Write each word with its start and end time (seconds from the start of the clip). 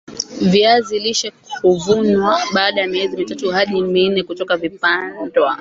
viazi 0.41 0.99
lishe 0.99 1.33
huvunwa 1.61 2.39
baada 2.53 2.81
ya 2.81 2.87
miezi 2.87 3.17
mitatu 3.17 3.51
hadi 3.51 3.81
minne 3.81 4.23
toka 4.23 4.57
vimepandwa 4.57 5.49